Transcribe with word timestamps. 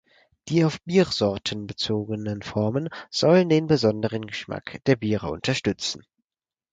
Die 0.47 0.65
auf 0.65 0.81
Biersorten 0.81 1.67
bezogenen 1.67 2.41
Formen 2.41 2.89
sollen 3.11 3.49
den 3.49 3.67
besonderen 3.67 4.25
Geschmack 4.25 4.81
der 4.87 4.95
Biere 4.95 5.29
unterstützen. 5.29 6.03